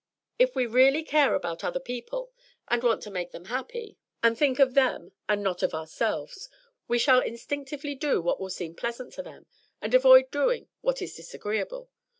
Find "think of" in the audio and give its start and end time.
4.35-4.73